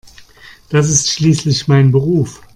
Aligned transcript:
Das 0.69 0.89
ist 0.89 1.11
schließlich 1.11 1.67
mein 1.67 1.91
Beruf. 1.91 2.41